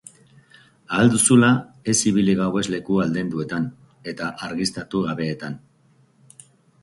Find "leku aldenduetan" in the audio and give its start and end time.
2.75-3.67